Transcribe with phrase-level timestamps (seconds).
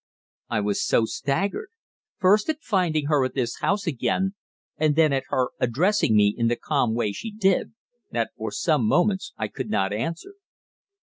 [0.49, 1.69] I was so staggered,
[2.17, 4.33] first at finding her at this house again,
[4.75, 7.73] and then at her addressing me in the calm way she did,
[8.09, 10.33] that for some moments I could not answer.